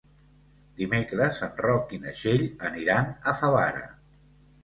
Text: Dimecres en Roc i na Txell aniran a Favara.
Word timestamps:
Dimecres 0.79 1.41
en 1.47 1.51
Roc 1.65 1.93
i 1.97 2.01
na 2.05 2.15
Txell 2.21 2.47
aniran 2.71 3.13
a 3.33 3.37
Favara. 3.43 3.87